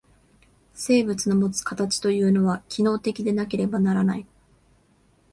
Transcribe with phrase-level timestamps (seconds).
[0.73, 4.25] 生物のもつ形というのは、機能的でなければならない。